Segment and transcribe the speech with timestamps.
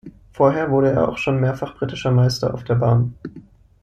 [0.33, 3.13] Vorher wurde er auch schon mehrfacher britischer Meister auf der Bahn.